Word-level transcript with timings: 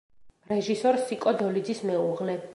რეჟისორ 0.53 0.97
სიკო 1.05 1.35
დოლიძის 1.43 1.85
მეუღლე. 1.91 2.43